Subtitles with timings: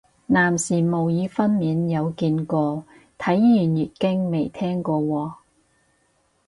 [0.25, 2.83] 男士模擬分娩有見過，
[3.19, 5.35] 體驗月經未聽過喎